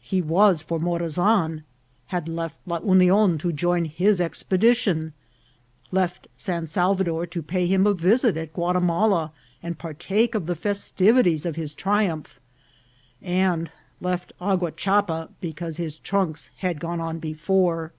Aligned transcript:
He 0.00 0.20
was 0.20 0.60
for 0.60 0.80
Morazan; 0.80 1.62
had 2.08 2.28
left 2.28 2.56
La 2.66 2.80
Union 2.80 3.38
to 3.38 3.52
join 3.52 3.84
his 3.84 4.20
expedition, 4.20 5.12
left 5.92 6.26
San 6.36 6.66
Salvador 6.66 7.26
to 7.26 7.42
pay 7.44 7.68
him 7.68 7.86
a 7.86 7.94
visit 7.94 8.36
at 8.36 8.52
Guatimala 8.52 9.30
and 9.62 9.78
partake 9.78 10.34
of 10.34 10.46
the 10.46 10.56
festivities 10.56 11.46
of 11.46 11.54
his 11.54 11.72
triumph, 11.74 12.40
and 13.22 13.70
left 14.00 14.32
Aguachapa 14.40 15.28
because 15.40 15.76
his 15.76 15.94
trunks 15.94 16.50
had 16.56 16.80
gone 16.80 17.00
on 17.00 17.20
before. 17.20 17.92